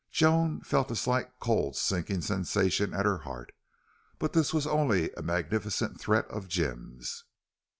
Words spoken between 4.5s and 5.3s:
was only a